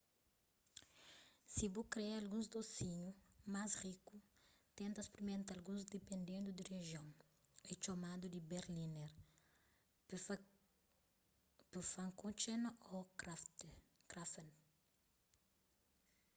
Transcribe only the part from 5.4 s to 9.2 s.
alguns dipendendu di rijion é txomadu di berliner